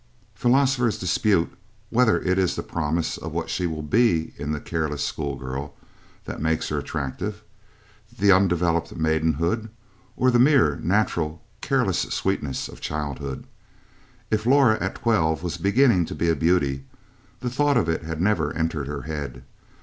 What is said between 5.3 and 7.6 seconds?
girl, that makes her attractive,